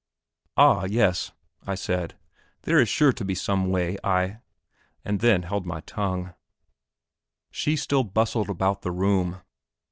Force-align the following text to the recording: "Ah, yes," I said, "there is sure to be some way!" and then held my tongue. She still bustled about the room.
"Ah, 0.57 0.85
yes," 0.85 1.31
I 1.67 1.75
said, 1.75 2.17
"there 2.63 2.79
is 2.79 2.89
sure 2.89 3.13
to 3.13 3.23
be 3.23 3.35
some 3.35 3.69
way!" 3.69 3.97
and 5.05 5.19
then 5.19 5.43
held 5.43 5.67
my 5.67 5.81
tongue. 5.81 6.33
She 7.51 7.75
still 7.75 8.03
bustled 8.03 8.49
about 8.49 8.81
the 8.81 8.89
room. 8.91 9.41